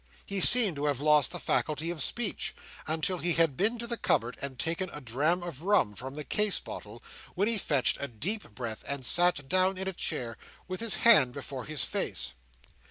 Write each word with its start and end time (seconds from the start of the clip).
He 0.25 0.41
seemed 0.41 0.77
to 0.77 0.85
have 0.85 0.99
lost 0.99 1.31
the 1.31 1.37
faculty 1.37 1.91
of 1.91 2.01
speech, 2.01 2.55
until 2.87 3.19
he 3.19 3.33
had 3.33 3.55
been 3.55 3.77
to 3.77 3.85
the 3.85 3.97
cupboard 3.97 4.35
and 4.41 4.57
taken 4.57 4.89
a 4.91 4.99
dram 4.99 5.43
of 5.43 5.61
rum 5.61 5.93
from 5.93 6.15
the 6.15 6.23
case 6.23 6.59
bottle, 6.59 7.03
when 7.35 7.47
he 7.47 7.59
fetched 7.59 7.97
a 8.01 8.07
deep 8.07 8.49
breath, 8.55 8.83
and 8.87 9.05
sat 9.05 9.47
down 9.47 9.77
in 9.77 9.87
a 9.87 9.93
chair 9.93 10.39
with 10.67 10.79
his 10.79 10.95
hand 11.05 11.33
before 11.33 11.65
his 11.65 11.83
face. 11.83 12.33